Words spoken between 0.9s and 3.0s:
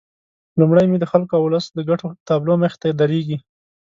د خلکو او ولس د ګټو تابلو مخې ته